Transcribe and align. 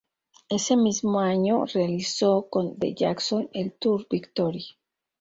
Ese 0.49 0.77
mismo 0.77 1.19
año 1.19 1.63
realizó 1.67 2.47
con 2.49 2.75
The 2.79 2.95
Jacksons 2.95 3.49
el 3.53 3.73
tour 3.73 4.07
"Victory". 4.09 4.65